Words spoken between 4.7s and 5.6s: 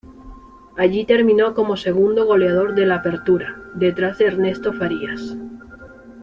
Farías.